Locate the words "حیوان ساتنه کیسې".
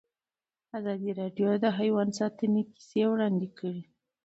1.79-3.01